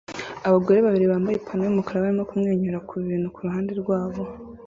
Abagore 0.47 0.79
babiri 0.85 1.05
bambaye 1.11 1.35
ipantaro 1.37 1.67
yumukara 1.69 2.03
barimo 2.03 2.23
kumwenyura 2.29 2.83
kubintu 2.89 3.27
kuruhande 3.35 3.71
rwabo 3.81 4.21